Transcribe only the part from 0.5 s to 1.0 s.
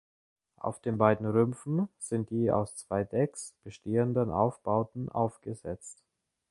Auf den